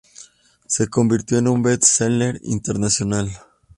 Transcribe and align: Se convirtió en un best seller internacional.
Se 0.65 0.87
convirtió 0.87 1.37
en 1.37 1.47
un 1.47 1.61
best 1.61 1.83
seller 1.83 2.39
internacional. 2.45 3.29